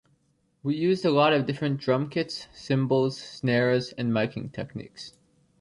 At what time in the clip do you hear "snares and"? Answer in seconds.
3.21-4.11